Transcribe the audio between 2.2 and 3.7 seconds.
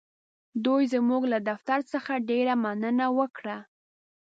ډېره مننه وکړه.